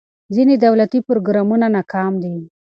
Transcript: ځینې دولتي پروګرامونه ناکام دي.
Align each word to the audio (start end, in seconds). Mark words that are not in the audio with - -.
ځینې 0.35 0.55
دولتي 0.65 0.99
پروګرامونه 1.07 1.65
ناکام 1.75 2.13
دي. 2.23 2.35